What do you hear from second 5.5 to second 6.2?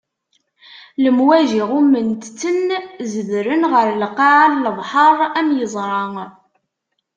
yeẓra.